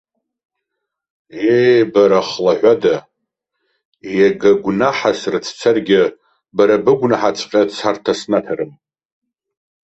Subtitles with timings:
[1.53, 2.95] Ее, бара ахлаҳәада,
[4.25, 6.03] ега гәнаҳа срыцәцаргьы,
[6.57, 8.71] бара быгәнаҳаҵәҟьа царҭа снаҭарым!